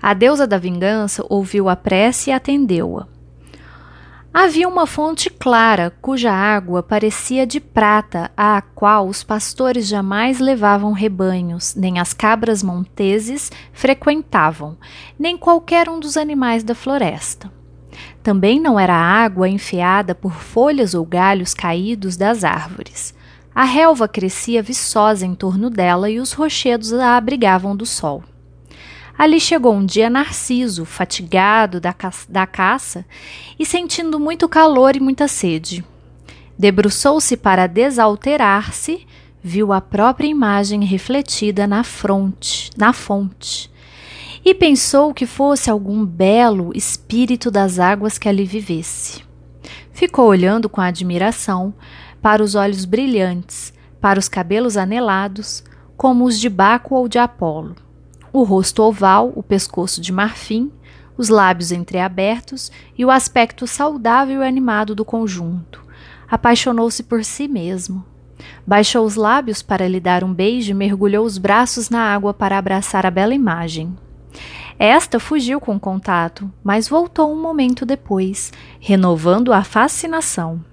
A 0.00 0.14
deusa 0.14 0.46
da 0.46 0.56
vingança 0.56 1.22
ouviu 1.28 1.68
a 1.68 1.76
prece 1.76 2.30
e 2.30 2.32
atendeu-a. 2.32 3.06
Havia 4.32 4.68
uma 4.68 4.86
fonte 4.86 5.30
clara, 5.30 5.90
cuja 6.02 6.30
água 6.30 6.82
parecia 6.82 7.46
de 7.46 7.58
prata, 7.58 8.30
à 8.36 8.60
qual 8.60 9.08
os 9.08 9.24
pastores 9.24 9.86
jamais 9.86 10.38
levavam 10.38 10.92
rebanhos, 10.92 11.74
nem 11.74 11.98
as 11.98 12.12
cabras 12.12 12.62
monteses 12.62 13.50
frequentavam, 13.72 14.76
nem 15.18 15.36
qualquer 15.36 15.88
um 15.88 15.98
dos 15.98 16.16
animais 16.16 16.62
da 16.62 16.74
floresta. 16.74 17.50
Também 18.22 18.60
não 18.60 18.78
era 18.78 18.94
água 18.94 19.48
enfiada 19.48 20.14
por 20.14 20.34
folhas 20.34 20.94
ou 20.94 21.04
galhos 21.04 21.54
caídos 21.54 22.16
das 22.16 22.44
árvores. 22.44 23.14
A 23.54 23.64
relva 23.64 24.06
crescia 24.06 24.62
viçosa 24.62 25.26
em 25.26 25.34
torno 25.34 25.70
dela 25.70 26.08
e 26.08 26.20
os 26.20 26.32
rochedos 26.32 26.92
a 26.92 27.16
abrigavam 27.16 27.74
do 27.74 27.86
sol. 27.86 28.22
Ali 29.18 29.40
chegou 29.40 29.74
um 29.74 29.84
dia 29.84 30.08
Narciso, 30.08 30.84
fatigado 30.84 31.80
da, 31.80 31.92
ca 31.92 32.12
da 32.28 32.46
caça 32.46 33.04
e 33.58 33.66
sentindo 33.66 34.20
muito 34.20 34.48
calor 34.48 34.94
e 34.94 35.00
muita 35.00 35.26
sede. 35.26 35.84
Debruçou-se 36.56 37.36
para 37.36 37.66
desalterar-se, 37.66 39.04
viu 39.42 39.72
a 39.72 39.80
própria 39.80 40.28
imagem 40.28 40.84
refletida 40.84 41.66
na 41.66 41.82
fronte, 41.82 42.70
na 42.76 42.92
fonte, 42.92 43.68
e 44.44 44.54
pensou 44.54 45.12
que 45.12 45.26
fosse 45.26 45.68
algum 45.68 46.06
belo 46.06 46.70
espírito 46.72 47.50
das 47.50 47.80
águas 47.80 48.18
que 48.18 48.28
ali 48.28 48.44
vivesse. 48.44 49.24
Ficou 49.92 50.26
olhando 50.28 50.68
com 50.68 50.80
admiração 50.80 51.74
para 52.22 52.40
os 52.40 52.54
olhos 52.54 52.84
brilhantes, 52.84 53.72
para 54.00 54.20
os 54.20 54.28
cabelos 54.28 54.76
anelados, 54.76 55.64
como 55.96 56.24
os 56.24 56.38
de 56.38 56.48
Baco 56.48 56.94
ou 56.94 57.08
de 57.08 57.18
Apolo 57.18 57.87
o 58.38 58.44
rosto 58.44 58.84
oval, 58.84 59.32
o 59.34 59.42
pescoço 59.42 60.00
de 60.00 60.12
marfim, 60.12 60.70
os 61.16 61.28
lábios 61.28 61.72
entreabertos 61.72 62.70
e 62.96 63.04
o 63.04 63.10
aspecto 63.10 63.66
saudável 63.66 64.42
e 64.42 64.46
animado 64.46 64.94
do 64.94 65.04
conjunto. 65.04 65.84
Apaixonou-se 66.30 67.02
por 67.02 67.24
si 67.24 67.48
mesmo. 67.48 68.04
Baixou 68.64 69.04
os 69.04 69.16
lábios 69.16 69.60
para 69.60 69.88
lhe 69.88 69.98
dar 69.98 70.22
um 70.22 70.32
beijo 70.32 70.70
e 70.70 70.74
mergulhou 70.74 71.26
os 71.26 71.36
braços 71.36 71.90
na 71.90 72.00
água 72.00 72.32
para 72.32 72.56
abraçar 72.56 73.04
a 73.04 73.10
bela 73.10 73.34
imagem. 73.34 73.96
Esta 74.78 75.18
fugiu 75.18 75.58
com 75.58 75.74
o 75.74 75.80
contato, 75.80 76.48
mas 76.62 76.88
voltou 76.88 77.32
um 77.32 77.42
momento 77.42 77.84
depois, 77.84 78.52
renovando 78.78 79.52
a 79.52 79.64
fascinação. 79.64 80.64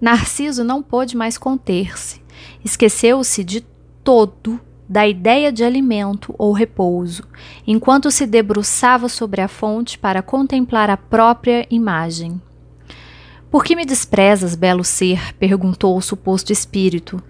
Narciso 0.00 0.64
não 0.64 0.82
pôde 0.82 1.14
mais 1.14 1.36
conter-se. 1.36 2.22
Esqueceu-se 2.64 3.44
de 3.44 3.60
todo 4.02 4.58
da 4.90 5.06
ideia 5.06 5.52
de 5.52 5.62
alimento 5.62 6.34
ou 6.36 6.52
repouso, 6.52 7.22
enquanto 7.64 8.10
se 8.10 8.26
debruçava 8.26 9.08
sobre 9.08 9.40
a 9.40 9.46
fonte 9.46 9.96
para 9.96 10.20
contemplar 10.20 10.90
a 10.90 10.96
própria 10.96 11.64
imagem. 11.70 12.42
Por 13.48 13.62
que 13.62 13.76
me 13.76 13.84
desprezas, 13.84 14.56
belo 14.56 14.82
ser? 14.82 15.32
perguntou 15.34 15.96
o 15.96 16.02
suposto 16.02 16.52
espírito. 16.52 17.22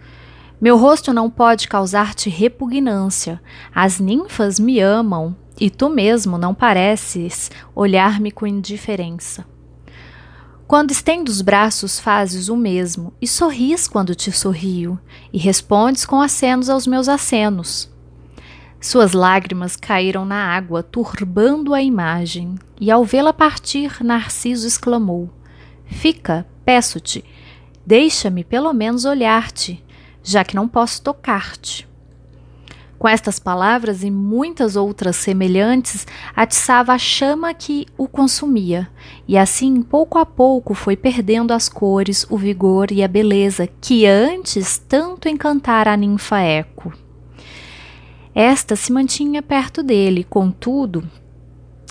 Meu 0.59 0.79
rosto 0.79 1.12
não 1.12 1.29
pode 1.29 1.69
causar-te 1.69 2.31
repugnância. 2.31 3.43
As 3.75 4.00
ninfas 4.00 4.59
me 4.59 4.81
amam, 4.81 5.37
e 5.61 5.69
tu 5.69 5.90
mesmo 5.90 6.38
não 6.38 6.55
pareces 6.55 7.50
olhar-me 7.75 8.31
com 8.31 8.47
indiferença. 8.47 9.45
Quando 10.71 10.93
estendo 10.93 11.29
os 11.29 11.43
braços, 11.43 11.99
fazes 11.99 12.49
o 12.49 12.57
mesmo, 12.57 13.12
e 13.21 13.27
sorris 13.27 13.89
quando 13.89 14.15
te 14.15 14.31
sorrio, 14.31 15.00
e 15.33 15.37
respondes 15.37 16.07
com 16.07 16.21
acenos 16.21 16.71
aos 16.71 16.87
meus 16.87 17.09
acenos. 17.09 17.91
Suas 18.81 19.12
lágrimas 19.12 19.75
caíram 19.75 20.25
na 20.25 20.37
água, 20.37 20.81
turbando 20.81 21.75
a 21.75 21.83
imagem, 21.83 22.55
e 22.81 22.89
ao 22.89 23.05
vê-la 23.05 23.33
partir, 23.33 23.97
Narciso 24.05 24.65
exclamou: 24.65 25.29
Fica, 25.87 26.47
peço-te, 26.65 27.25
deixa-me 27.85 28.45
pelo 28.45 28.73
menos 28.73 29.05
olhar-te, 29.05 29.85
já 30.23 30.45
que 30.45 30.55
não 30.55 30.69
posso 30.69 31.03
tocar-te. 31.03 31.90
Com 33.00 33.09
estas 33.09 33.38
palavras 33.38 34.04
e 34.04 34.11
muitas 34.11 34.76
outras 34.76 35.16
semelhantes, 35.16 36.07
atiçava 36.37 36.92
a 36.92 36.99
chama 36.99 37.54
que 37.54 37.87
o 37.97 38.07
consumia, 38.07 38.90
e 39.26 39.38
assim, 39.38 39.80
pouco 39.80 40.19
a 40.19 40.26
pouco, 40.26 40.75
foi 40.75 40.99
perdendo 40.99 41.54
as 41.54 41.66
cores, 41.66 42.26
o 42.28 42.37
vigor 42.37 42.92
e 42.92 43.02
a 43.02 43.09
beleza 43.09 43.66
que 43.80 44.04
antes 44.04 44.76
tanto 44.76 45.30
encantara 45.30 45.95
a 45.95 45.97
ninfa 45.97 46.40
Eco. 46.40 46.92
Esta 48.35 48.76
se 48.76 48.92
mantinha 48.92 49.40
perto 49.40 49.83
dele, 49.83 50.23
contudo, 50.23 51.02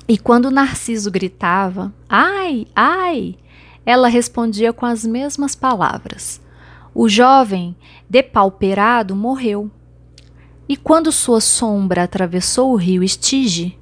e 0.07 0.15
quando 0.15 0.51
Narciso 0.51 1.09
gritava: 1.09 1.91
Ai, 2.07 2.67
ai! 2.75 3.35
ela 3.83 4.09
respondia 4.09 4.71
com 4.71 4.85
as 4.85 5.03
mesmas 5.03 5.55
palavras. 5.55 6.39
O 6.93 7.09
jovem, 7.09 7.75
depauperado, 8.07 9.15
morreu 9.15 9.71
e 10.69 10.77
quando 10.77 11.11
sua 11.11 11.41
sombra 11.41 12.03
atravessou 12.03 12.71
o 12.71 12.75
rio 12.75 13.03
Estige, 13.03 13.75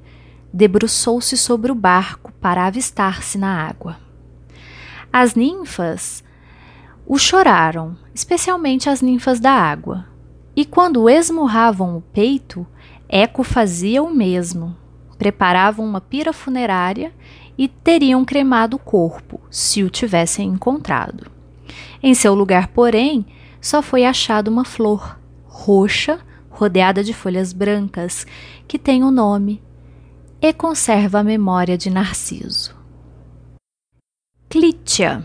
debruçou-se 0.53 1.35
sobre 1.35 1.69
o 1.69 1.75
barco 1.75 2.31
para 2.39 2.65
avistar-se 2.65 3.37
na 3.37 3.67
água. 3.67 3.97
As 5.11 5.35
ninfas 5.35 6.23
o 7.05 7.17
choraram, 7.17 7.97
especialmente 8.15 8.89
as 8.89 9.01
ninfas 9.01 9.37
da 9.41 9.51
água, 9.51 10.05
e 10.55 10.63
quando 10.63 11.09
esmurravam 11.09 11.97
o 11.97 12.01
peito, 12.01 12.65
Eco 13.09 13.43
fazia 13.43 14.01
o 14.01 14.13
mesmo. 14.13 14.75
Preparavam 15.17 15.85
uma 15.85 15.99
pira 15.99 16.31
funerária 16.31 17.13
e 17.57 17.67
teriam 17.67 18.23
cremado 18.23 18.77
o 18.77 18.79
corpo, 18.79 19.41
se 19.51 19.83
o 19.83 19.89
tivessem 19.89 20.49
encontrado. 20.49 21.29
Em 22.01 22.13
seu 22.13 22.33
lugar, 22.33 22.69
porém, 22.69 23.25
só 23.59 23.81
foi 23.81 24.05
achada 24.05 24.49
uma 24.49 24.63
flor, 24.63 25.19
roxa, 25.45 26.19
rodeada 26.57 27.03
de 27.03 27.13
folhas 27.13 27.53
brancas, 27.53 28.25
que 28.67 28.79
tem 28.79 29.03
o 29.03 29.07
um 29.07 29.11
nome 29.11 29.61
e 30.41 30.51
conserva 30.51 31.19
a 31.19 31.23
memória 31.23 31.77
de 31.77 31.89
Narciso. 31.89 32.75
Clítia 34.49 35.23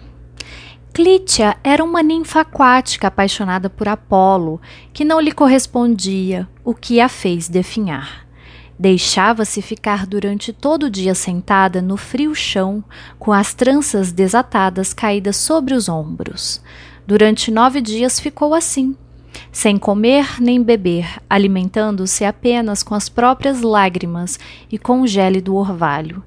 Clítia 0.92 1.56
era 1.64 1.82
uma 1.82 2.02
ninfa 2.02 2.40
aquática 2.40 3.08
apaixonada 3.08 3.70
por 3.70 3.88
Apolo, 3.88 4.60
que 4.92 5.06
não 5.06 5.18
lhe 5.18 5.32
correspondia, 5.32 6.46
o 6.62 6.74
que 6.74 7.00
a 7.00 7.08
fez 7.08 7.48
definhar. 7.48 8.26
Deixava-se 8.78 9.62
ficar 9.62 10.06
durante 10.06 10.52
todo 10.52 10.84
o 10.84 10.90
dia 10.90 11.14
sentada 11.14 11.80
no 11.80 11.96
frio 11.96 12.34
chão, 12.34 12.84
com 13.18 13.32
as 13.32 13.54
tranças 13.54 14.12
desatadas 14.12 14.92
caídas 14.92 15.36
sobre 15.36 15.72
os 15.72 15.88
ombros. 15.88 16.60
Durante 17.06 17.50
nove 17.50 17.80
dias 17.80 18.20
ficou 18.20 18.52
assim, 18.52 18.94
sem 19.50 19.78
comer 19.78 20.40
nem 20.40 20.62
beber, 20.62 21.18
alimentando-se 21.28 22.24
apenas 22.24 22.82
com 22.82 22.94
as 22.94 23.08
próprias 23.08 23.62
lágrimas 23.62 24.38
e 24.70 24.78
com 24.78 25.02
o 25.02 25.06
gélido 25.06 25.54
orvalho. 25.54 26.22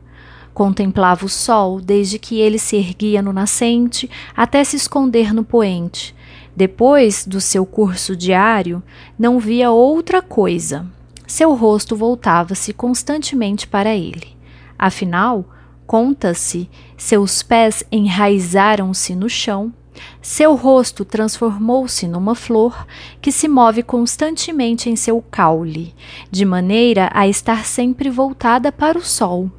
Contemplava 0.53 1.25
o 1.25 1.29
sol 1.29 1.81
desde 1.81 2.17
que 2.17 2.39
ele 2.39 2.57
se 2.57 2.77
erguia 2.77 3.21
no 3.21 3.33
nascente 3.33 4.09
até 4.35 4.63
se 4.63 4.75
esconder 4.77 5.33
no 5.33 5.43
poente. 5.43 6.15
Depois 6.55 7.25
do 7.25 7.41
seu 7.41 7.65
curso 7.65 8.15
diário, 8.15 8.81
não 9.19 9.39
via 9.39 9.71
outra 9.71 10.21
coisa. 10.21 10.85
Seu 11.27 11.53
rosto 11.53 11.95
voltava-se 11.95 12.71
constantemente 12.71 13.67
para 13.67 13.93
ele. 13.93 14.35
Afinal, 14.79 15.45
conta-se 15.85 16.69
Seus 16.97 17.43
pés 17.43 17.83
enraizaram-se 17.91 19.15
no 19.15 19.29
chão, 19.29 19.73
seu 20.21 20.55
rosto 20.55 21.05
transformou-se 21.05 22.07
numa 22.07 22.35
flor 22.35 22.85
que 23.21 23.31
se 23.31 23.47
move 23.47 23.83
constantemente 23.83 24.89
em 24.89 24.95
seu 24.95 25.21
caule, 25.21 25.93
de 26.29 26.45
maneira 26.45 27.09
a 27.13 27.27
estar 27.27 27.65
sempre 27.65 28.09
voltada 28.09 28.71
para 28.71 28.97
o 28.97 29.01
sol, 29.01 29.51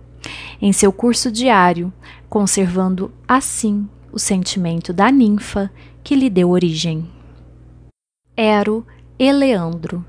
em 0.60 0.72
seu 0.72 0.92
curso 0.92 1.30
diário, 1.30 1.92
conservando 2.28 3.12
assim 3.26 3.88
o 4.12 4.18
sentimento 4.18 4.92
da 4.92 5.10
ninfa 5.10 5.70
que 6.02 6.14
lhe 6.14 6.30
deu 6.30 6.50
origem. 6.50 7.08
Ero 8.36 8.86
e 9.18 9.30
Leandro. 9.32 10.04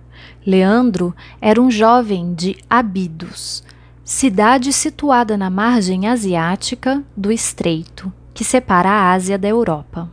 Leandro 0.46 1.16
era 1.42 1.62
um 1.62 1.70
jovem 1.70 2.34
de 2.34 2.58
Abidos, 2.70 3.64
cidade 4.04 4.72
situada 4.72 5.38
na 5.38 5.50
margem 5.50 6.08
asiática 6.08 7.04
do 7.16 7.32
estreito, 7.32 8.12
que 8.34 8.44
separa 8.44 8.90
a 8.90 9.12
Ásia 9.12 9.38
da 9.38 9.48
Europa. 9.48 10.10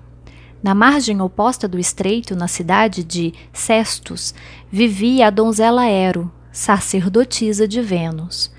Na 0.65 0.75
margem 0.75 1.21
oposta 1.21 1.69
do 1.69 1.79
estreito, 1.79 2.35
na 2.35 2.49
cidade 2.49 3.05
de 3.05 3.35
Cestos, 3.53 4.35
vivia 4.73 5.27
a 5.27 5.31
donzela 5.31 5.85
Ero, 5.85 6.33
sacerdotisa 6.51 7.69
de 7.69 7.83
Vênus. 7.83 8.51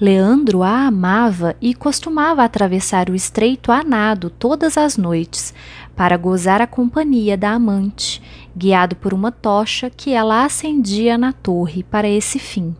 Leandro 0.00 0.62
a 0.62 0.86
amava 0.86 1.54
e 1.60 1.74
costumava 1.74 2.42
atravessar 2.42 3.10
o 3.10 3.14
estreito 3.14 3.70
a 3.70 3.84
nado 3.84 4.30
todas 4.30 4.78
as 4.78 4.96
noites 4.96 5.52
para 5.94 6.16
gozar 6.16 6.62
a 6.62 6.66
companhia 6.66 7.36
da 7.36 7.50
amante, 7.50 8.22
guiado 8.56 8.96
por 8.96 9.12
uma 9.12 9.30
tocha 9.30 9.90
que 9.90 10.14
ela 10.14 10.46
acendia 10.46 11.18
na 11.18 11.30
torre 11.30 11.82
para 11.82 12.08
esse 12.08 12.38
fim. 12.38 12.74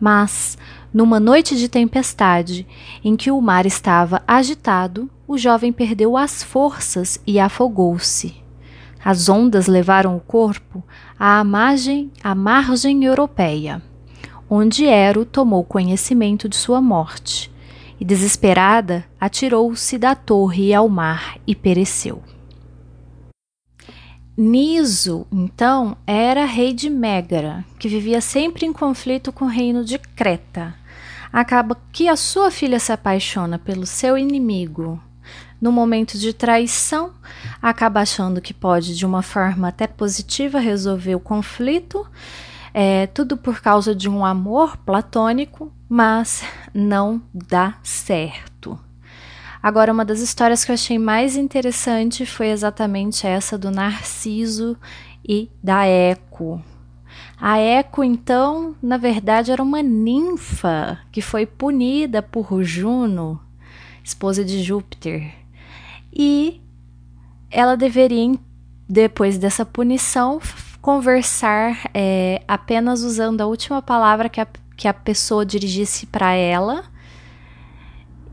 Mas, 0.00 0.58
numa 0.92 1.20
noite 1.20 1.56
de 1.56 1.68
tempestade, 1.68 2.66
em 3.04 3.14
que 3.14 3.30
o 3.30 3.40
mar 3.40 3.66
estava 3.66 4.20
agitado, 4.26 5.08
o 5.26 5.38
jovem 5.38 5.72
perdeu 5.72 6.16
as 6.16 6.42
forças 6.42 7.18
e 7.26 7.38
afogou-se. 7.38 8.36
As 9.04 9.28
ondas 9.28 9.66
levaram 9.66 10.16
o 10.16 10.20
corpo 10.20 10.82
à 11.18 11.42
margem, 11.44 12.10
à 12.22 12.34
margem 12.34 13.04
europeia, 13.04 13.82
onde 14.48 14.86
Ero 14.86 15.24
tomou 15.24 15.62
conhecimento 15.62 16.48
de 16.48 16.56
sua 16.56 16.80
morte, 16.80 17.52
e 18.00 18.04
desesperada 18.04 19.04
atirou-se 19.20 19.98
da 19.98 20.14
torre 20.14 20.72
ao 20.72 20.88
mar 20.88 21.38
e 21.46 21.54
pereceu. 21.54 22.22
Niso, 24.36 25.28
então, 25.30 25.96
era 26.04 26.44
rei 26.44 26.72
de 26.72 26.90
Mégara, 26.90 27.64
que 27.78 27.88
vivia 27.88 28.20
sempre 28.20 28.66
em 28.66 28.72
conflito 28.72 29.32
com 29.32 29.44
o 29.44 29.48
reino 29.48 29.84
de 29.84 29.96
Creta. 29.96 30.74
Acaba 31.32 31.76
que 31.92 32.08
a 32.08 32.16
sua 32.16 32.50
filha 32.50 32.80
se 32.80 32.90
apaixona 32.90 33.60
pelo 33.60 33.86
seu 33.86 34.18
inimigo, 34.18 35.00
no 35.60 35.72
momento 35.72 36.18
de 36.18 36.32
traição, 36.32 37.12
acaba 37.60 38.00
achando 38.00 38.40
que 38.40 38.52
pode, 38.52 38.96
de 38.96 39.06
uma 39.06 39.22
forma 39.22 39.68
até 39.68 39.86
positiva, 39.86 40.58
resolver 40.58 41.14
o 41.14 41.20
conflito, 41.20 42.06
é, 42.72 43.06
tudo 43.06 43.36
por 43.36 43.60
causa 43.60 43.94
de 43.94 44.08
um 44.08 44.24
amor 44.24 44.76
platônico, 44.78 45.72
mas 45.88 46.42
não 46.74 47.22
dá 47.32 47.78
certo. 47.82 48.78
Agora, 49.62 49.92
uma 49.92 50.04
das 50.04 50.20
histórias 50.20 50.64
que 50.64 50.70
eu 50.70 50.74
achei 50.74 50.98
mais 50.98 51.36
interessante 51.36 52.26
foi 52.26 52.48
exatamente 52.48 53.26
essa 53.26 53.56
do 53.56 53.70
Narciso 53.70 54.76
e 55.26 55.48
da 55.62 55.86
Eco. 55.86 56.62
A 57.40 57.58
Eco, 57.58 58.04
então, 58.04 58.76
na 58.82 58.96
verdade, 58.96 59.50
era 59.50 59.62
uma 59.62 59.82
ninfa 59.82 60.98
que 61.10 61.22
foi 61.22 61.46
punida 61.46 62.22
por 62.22 62.62
Juno, 62.62 63.40
esposa 64.02 64.44
de 64.44 64.62
Júpiter, 64.62 65.32
e 66.14 66.62
ela 67.50 67.76
deveria, 67.76 68.38
depois 68.88 69.36
dessa 69.36 69.64
punição, 69.66 70.40
conversar 70.80 71.90
é, 71.92 72.42
apenas 72.46 73.02
usando 73.02 73.40
a 73.40 73.46
última 73.46 73.82
palavra 73.82 74.28
que 74.28 74.40
a, 74.40 74.46
que 74.76 74.86
a 74.86 74.94
pessoa 74.94 75.44
dirigisse 75.44 76.06
para 76.06 76.32
ela 76.34 76.84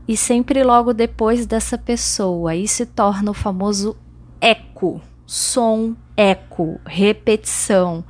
e 0.06 0.16
sempre 0.16 0.62
logo 0.62 0.92
depois 0.92 1.46
dessa 1.46 1.76
pessoa. 1.76 2.52
Aí 2.52 2.68
se 2.68 2.86
torna 2.86 3.30
o 3.30 3.34
famoso 3.34 3.96
eco, 4.40 5.00
som, 5.26 5.96
eco, 6.16 6.80
repetição. 6.84 8.04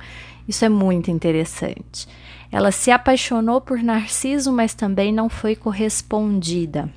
Isso 0.47 0.65
é 0.65 0.69
muito 0.69 1.09
interessante. 1.09 2.07
Ela 2.51 2.71
se 2.71 2.91
apaixonou 2.91 3.61
por 3.61 3.81
Narciso, 3.81 4.51
mas 4.51 4.75
também 4.75 5.11
não 5.11 5.29
foi 5.29 5.55
correspondida 5.55 6.91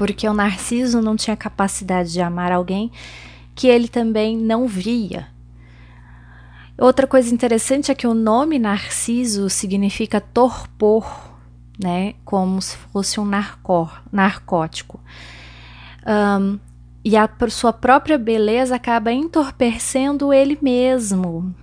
porque 0.00 0.26
o 0.26 0.32
Narciso 0.32 1.02
não 1.02 1.14
tinha 1.14 1.36
capacidade 1.36 2.10
de 2.10 2.22
amar 2.22 2.50
alguém 2.50 2.90
que 3.54 3.68
ele 3.68 3.86
também 3.86 4.34
não 4.34 4.66
via. 4.66 5.28
Outra 6.78 7.06
coisa 7.06 7.34
interessante 7.34 7.92
é 7.92 7.94
que 7.94 8.06
o 8.06 8.14
nome 8.14 8.58
Narciso 8.58 9.50
significa 9.50 10.18
torpor, 10.18 11.06
né? 11.78 12.14
Como 12.24 12.62
se 12.62 12.78
fosse 12.78 13.20
um 13.20 13.26
narcó, 13.26 13.92
narcótico. 14.10 14.98
Um, 16.06 16.58
e 17.04 17.14
a 17.14 17.28
sua 17.50 17.70
própria 17.74 18.16
beleza 18.16 18.76
acaba 18.76 19.12
entorpecendo 19.12 20.32
ele 20.32 20.58
mesmo. 20.62 21.54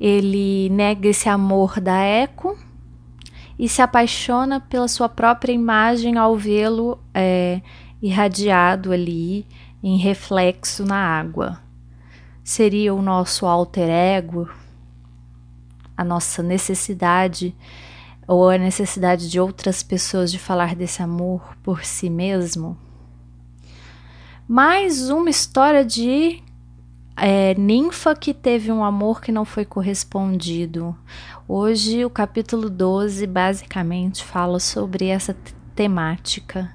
Ele 0.00 0.68
nega 0.70 1.06
esse 1.06 1.28
amor 1.28 1.80
da 1.80 2.00
Eco 2.00 2.58
e 3.62 3.68
se 3.68 3.80
apaixona 3.80 4.58
pela 4.58 4.88
sua 4.88 5.08
própria 5.08 5.52
imagem 5.52 6.18
ao 6.18 6.36
vê-lo 6.36 6.98
é, 7.14 7.62
irradiado 8.02 8.90
ali 8.90 9.46
em 9.80 9.98
reflexo 9.98 10.84
na 10.84 10.96
água. 10.96 11.60
Seria 12.42 12.92
o 12.92 13.00
nosso 13.00 13.46
alter 13.46 13.88
ego, 13.88 14.50
a 15.96 16.02
nossa 16.02 16.42
necessidade 16.42 17.54
ou 18.26 18.48
a 18.48 18.58
necessidade 18.58 19.30
de 19.30 19.38
outras 19.38 19.80
pessoas 19.80 20.32
de 20.32 20.40
falar 20.40 20.74
desse 20.74 21.00
amor 21.00 21.56
por 21.62 21.84
si 21.84 22.10
mesmo? 22.10 22.76
Mais 24.48 25.08
uma 25.08 25.30
história 25.30 25.84
de 25.84 26.42
é, 27.16 27.54
ninfa 27.54 28.14
que 28.14 28.32
teve 28.32 28.72
um 28.72 28.82
amor 28.82 29.20
que 29.20 29.30
não 29.30 29.44
foi 29.44 29.64
correspondido. 29.64 30.96
Hoje, 31.46 32.04
o 32.04 32.10
capítulo 32.10 32.70
12 32.70 33.26
basicamente 33.26 34.24
fala 34.24 34.58
sobre 34.58 35.06
essa 35.06 35.36
temática. 35.74 36.72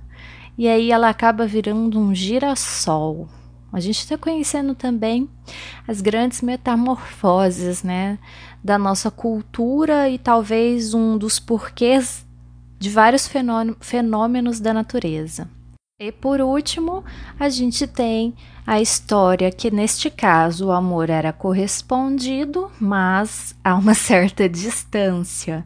E 0.58 0.68
aí 0.68 0.92
ela 0.92 1.10
acaba 1.10 1.46
virando 1.46 2.00
um 2.00 2.14
girassol. 2.14 3.28
A 3.72 3.80
gente 3.80 4.00
está 4.00 4.18
conhecendo 4.18 4.74
também 4.74 5.30
as 5.88 6.02
grandes 6.02 6.42
metamorfoses 6.42 7.84
né, 7.84 8.18
da 8.64 8.78
nossa 8.78 9.12
cultura 9.12 10.10
e 10.10 10.18
talvez 10.18 10.94
um 10.94 11.18
dos 11.18 11.40
porquês 11.40 12.26
de 12.80 12.90
vários 12.90 13.30
fenômenos 13.82 14.60
da 14.60 14.74
natureza. 14.74 15.50
E 16.00 16.12
por 16.12 16.40
último, 16.42 17.04
a 17.40 17.50
gente 17.50 17.88
tem 17.88 18.36
a 18.68 18.80
história 18.80 19.50
que, 19.52 19.72
neste 19.72 20.12
caso, 20.12 20.68
o 20.68 20.72
amor 20.72 21.10
era 21.10 21.34
correspondido, 21.34 22.72
mas 22.80 23.56
a 23.64 23.74
uma 23.74 23.96
certa 23.98 24.48
distância, 24.48 25.66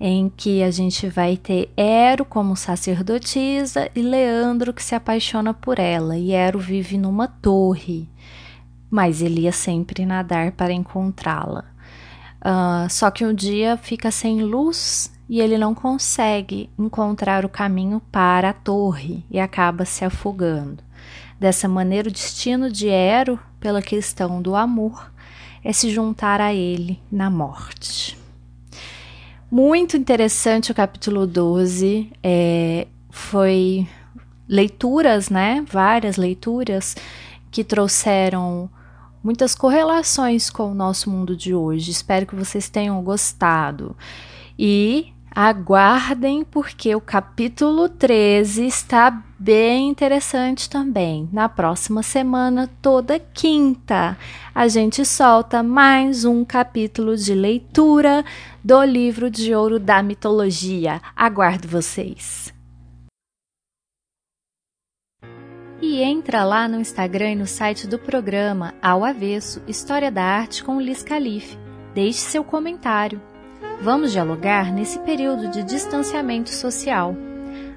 em 0.00 0.32
que 0.34 0.62
a 0.62 0.70
gente 0.70 1.06
vai 1.06 1.36
ter 1.36 1.70
Ero 1.76 2.24
como 2.24 2.56
sacerdotisa 2.56 3.90
e 3.94 4.00
Leandro 4.00 4.72
que 4.72 4.82
se 4.82 4.94
apaixona 4.94 5.52
por 5.52 5.78
ela, 5.78 6.16
e 6.16 6.32
Ero 6.32 6.58
vive 6.58 6.96
numa 6.96 7.28
torre, 7.28 8.08
mas 8.90 9.20
ele 9.20 9.42
ia 9.42 9.52
sempre 9.52 10.06
nadar 10.06 10.52
para 10.52 10.72
encontrá-la. 10.72 11.66
Uh, 12.40 12.88
só 12.88 13.10
que 13.10 13.22
um 13.22 13.34
dia 13.34 13.76
fica 13.76 14.10
sem 14.10 14.42
luz 14.42 15.11
e 15.28 15.40
ele 15.40 15.56
não 15.56 15.74
consegue 15.74 16.68
encontrar 16.78 17.44
o 17.44 17.48
caminho 17.48 18.00
para 18.10 18.50
a 18.50 18.52
torre 18.52 19.24
e 19.30 19.38
acaba 19.38 19.84
se 19.84 20.04
afogando. 20.04 20.82
Dessa 21.38 21.68
maneira, 21.68 22.08
o 22.08 22.12
destino 22.12 22.70
de 22.70 22.88
Ero, 22.88 23.38
pela 23.58 23.82
questão 23.82 24.40
do 24.40 24.54
amor, 24.54 25.12
é 25.64 25.72
se 25.72 25.90
juntar 25.90 26.40
a 26.40 26.52
ele 26.52 27.00
na 27.10 27.30
morte. 27.30 28.18
Muito 29.50 29.96
interessante 29.96 30.72
o 30.72 30.74
capítulo 30.74 31.26
12. 31.26 32.10
É, 32.22 32.86
foi 33.10 33.86
leituras, 34.48 35.28
né? 35.28 35.64
Várias 35.68 36.16
leituras 36.16 36.96
que 37.50 37.62
trouxeram 37.62 38.70
muitas 39.22 39.54
correlações 39.54 40.50
com 40.50 40.70
o 40.70 40.74
nosso 40.74 41.10
mundo 41.10 41.36
de 41.36 41.54
hoje. 41.54 41.90
Espero 41.90 42.26
que 42.26 42.34
vocês 42.34 42.68
tenham 42.68 43.02
gostado. 43.02 43.96
E 44.64 45.12
Aguardem, 45.34 46.44
porque 46.44 46.94
o 46.94 47.00
capítulo 47.00 47.88
13 47.88 48.64
está 48.64 49.10
bem 49.36 49.88
interessante 49.88 50.70
também. 50.70 51.28
Na 51.32 51.48
próxima 51.48 52.00
semana, 52.00 52.70
toda 52.80 53.18
quinta, 53.18 54.16
a 54.54 54.68
gente 54.68 55.04
solta 55.04 55.64
mais 55.64 56.24
um 56.24 56.44
capítulo 56.44 57.16
de 57.16 57.34
leitura 57.34 58.24
do 58.62 58.84
livro 58.84 59.28
de 59.28 59.52
ouro 59.52 59.80
da 59.80 60.00
mitologia. 60.00 61.00
Aguardo 61.16 61.66
vocês! 61.66 62.54
E 65.80 66.02
entra 66.02 66.44
lá 66.44 66.68
no 66.68 66.78
Instagram 66.78 67.32
e 67.32 67.36
no 67.36 67.48
site 67.48 67.88
do 67.88 67.98
programa 67.98 68.74
Ao 68.80 69.04
Avesso 69.04 69.60
História 69.66 70.12
da 70.12 70.22
Arte 70.22 70.62
com 70.62 70.80
Liz 70.80 71.02
Calife. 71.02 71.58
Deixe 71.92 72.20
seu 72.20 72.44
comentário. 72.44 73.31
Vamos 73.82 74.12
dialogar 74.12 74.72
nesse 74.72 75.00
período 75.00 75.48
de 75.48 75.60
distanciamento 75.64 76.50
social. 76.50 77.16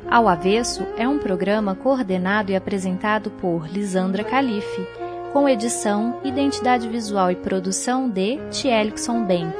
Ao 0.08 0.28
Avesso 0.28 0.86
é 0.98 1.08
um 1.08 1.18
programa 1.18 1.74
coordenado 1.74 2.52
e 2.52 2.56
apresentado 2.56 3.32
por 3.32 3.68
Lisandra 3.68 4.24
Calife, 4.24 4.88
com 5.34 5.50
edição, 5.50 6.22
identidade 6.24 6.88
visual 6.88 7.32
e 7.32 7.36
produção 7.36 8.08
de 8.08 8.38
Tielixon 8.52 9.26
Bank, 9.26 9.58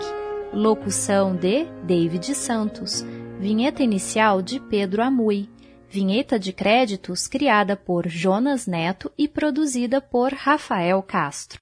locução 0.54 1.36
de 1.36 1.66
David 1.82 2.36
Santos, 2.36 3.04
vinheta 3.40 3.82
inicial 3.82 4.40
de 4.40 4.60
Pedro 4.60 5.02
Amui. 5.02 5.50
Vinheta 5.90 6.38
de 6.38 6.54
créditos 6.54 7.26
criada 7.26 7.76
por 7.76 8.08
Jonas 8.08 8.68
Neto 8.68 9.12
e 9.18 9.28
produzida 9.28 10.00
por 10.00 10.32
Rafael 10.32 11.02
Castro. 11.02 11.54